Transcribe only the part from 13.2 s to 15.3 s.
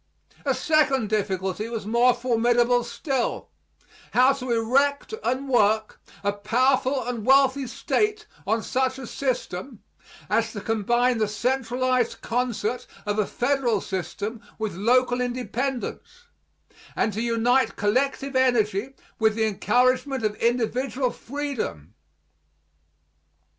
federal system with local